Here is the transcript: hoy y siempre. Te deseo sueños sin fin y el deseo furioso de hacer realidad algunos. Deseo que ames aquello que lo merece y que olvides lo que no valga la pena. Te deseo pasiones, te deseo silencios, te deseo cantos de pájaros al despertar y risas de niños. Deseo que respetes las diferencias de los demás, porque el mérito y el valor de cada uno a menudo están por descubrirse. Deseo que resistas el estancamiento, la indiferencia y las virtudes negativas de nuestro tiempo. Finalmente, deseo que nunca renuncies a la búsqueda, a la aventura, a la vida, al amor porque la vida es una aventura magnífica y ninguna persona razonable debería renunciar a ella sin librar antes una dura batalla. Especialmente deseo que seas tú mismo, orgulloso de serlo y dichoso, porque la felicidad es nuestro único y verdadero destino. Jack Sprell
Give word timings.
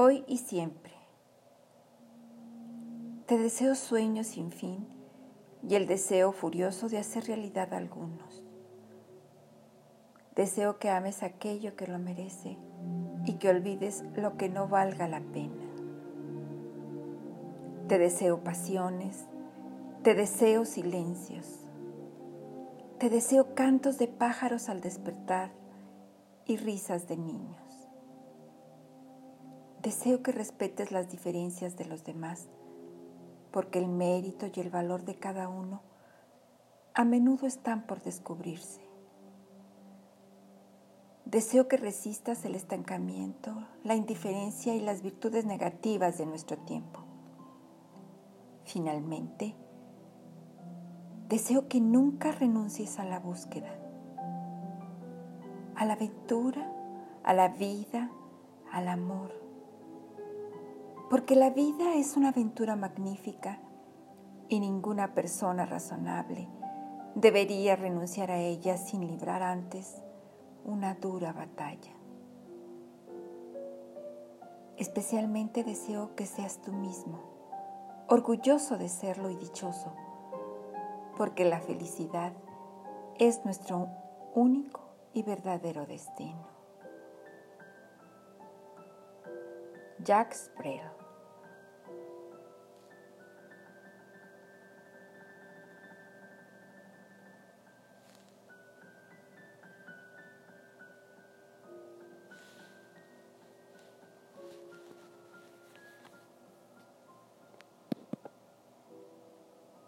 hoy 0.00 0.24
y 0.28 0.38
siempre. 0.38 0.92
Te 3.26 3.36
deseo 3.36 3.74
sueños 3.74 4.28
sin 4.28 4.52
fin 4.52 4.86
y 5.68 5.74
el 5.74 5.88
deseo 5.88 6.30
furioso 6.30 6.88
de 6.88 6.98
hacer 6.98 7.24
realidad 7.26 7.74
algunos. 7.74 8.44
Deseo 10.36 10.78
que 10.78 10.88
ames 10.88 11.24
aquello 11.24 11.74
que 11.74 11.88
lo 11.88 11.98
merece 11.98 12.56
y 13.26 13.34
que 13.34 13.48
olvides 13.48 14.04
lo 14.14 14.36
que 14.36 14.48
no 14.48 14.68
valga 14.68 15.08
la 15.08 15.20
pena. 15.20 15.66
Te 17.88 17.98
deseo 17.98 18.44
pasiones, 18.44 19.24
te 20.04 20.14
deseo 20.14 20.64
silencios, 20.64 21.66
te 23.00 23.10
deseo 23.10 23.52
cantos 23.56 23.98
de 23.98 24.06
pájaros 24.06 24.68
al 24.68 24.80
despertar 24.80 25.50
y 26.46 26.56
risas 26.56 27.08
de 27.08 27.16
niños. 27.16 27.67
Deseo 29.88 30.22
que 30.22 30.32
respetes 30.32 30.92
las 30.92 31.10
diferencias 31.10 31.78
de 31.78 31.86
los 31.86 32.04
demás, 32.04 32.46
porque 33.50 33.78
el 33.78 33.88
mérito 33.88 34.44
y 34.54 34.60
el 34.60 34.68
valor 34.68 35.06
de 35.06 35.14
cada 35.14 35.48
uno 35.48 35.80
a 36.92 37.06
menudo 37.06 37.46
están 37.46 37.86
por 37.86 38.02
descubrirse. 38.02 38.82
Deseo 41.24 41.68
que 41.68 41.78
resistas 41.78 42.44
el 42.44 42.54
estancamiento, 42.54 43.66
la 43.82 43.94
indiferencia 43.94 44.74
y 44.74 44.80
las 44.80 45.00
virtudes 45.00 45.46
negativas 45.46 46.18
de 46.18 46.26
nuestro 46.26 46.58
tiempo. 46.58 47.00
Finalmente, 48.66 49.54
deseo 51.30 51.66
que 51.66 51.80
nunca 51.80 52.32
renuncies 52.32 52.98
a 52.98 53.06
la 53.06 53.20
búsqueda, 53.20 53.74
a 55.76 55.86
la 55.86 55.94
aventura, 55.94 56.70
a 57.24 57.32
la 57.32 57.48
vida, 57.48 58.10
al 58.70 58.88
amor 58.88 59.37
porque 61.10 61.36
la 61.36 61.50
vida 61.50 61.94
es 61.94 62.16
una 62.16 62.28
aventura 62.28 62.76
magnífica 62.76 63.60
y 64.48 64.60
ninguna 64.60 65.14
persona 65.14 65.64
razonable 65.64 66.48
debería 67.14 67.76
renunciar 67.76 68.30
a 68.30 68.38
ella 68.38 68.76
sin 68.76 69.06
librar 69.06 69.42
antes 69.42 70.02
una 70.64 70.94
dura 70.94 71.32
batalla. 71.32 71.92
Especialmente 74.76 75.64
deseo 75.64 76.14
que 76.14 76.26
seas 76.26 76.60
tú 76.60 76.72
mismo, 76.72 77.18
orgulloso 78.06 78.78
de 78.78 78.88
serlo 78.88 79.30
y 79.30 79.36
dichoso, 79.36 79.92
porque 81.16 81.44
la 81.44 81.60
felicidad 81.60 82.32
es 83.18 83.44
nuestro 83.44 83.88
único 84.34 84.82
y 85.12 85.22
verdadero 85.22 85.86
destino. 85.86 86.57
Jack 90.04 90.34
Sprell 90.34 91.07